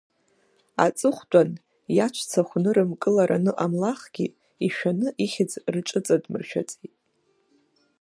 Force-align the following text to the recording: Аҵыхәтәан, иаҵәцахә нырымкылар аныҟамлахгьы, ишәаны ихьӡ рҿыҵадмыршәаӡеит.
Аҵыхәтәан, 0.85 1.49
иаҵәцахә 1.95 2.55
нырымкылар 2.63 3.29
аныҟамлахгьы, 3.35 4.25
ишәаны 4.65 5.07
ихьӡ 5.25 5.51
рҿыҵадмыршәаӡеит. 5.73 6.93